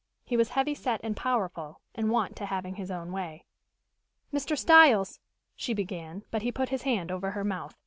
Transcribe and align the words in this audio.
He 0.25 0.35
was 0.35 0.49
heavy 0.49 0.73
set 0.73 0.99
and 1.03 1.15
powerful, 1.15 1.79
and 1.93 2.09
wont 2.09 2.35
to 2.37 2.47
having 2.47 2.73
his 2.73 2.89
own 2.89 3.11
way. 3.11 3.45
"Mr. 4.33 4.57
Styles" 4.57 5.19
she 5.55 5.75
began, 5.75 6.23
but 6.31 6.41
he 6.41 6.51
put 6.51 6.69
his 6.69 6.81
hand 6.81 7.11
over 7.11 7.29
her 7.29 7.43
mouth. 7.43 7.75